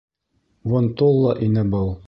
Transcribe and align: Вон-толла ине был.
Вон-толла 0.69 1.37
ине 1.45 1.63
был. 1.75 1.97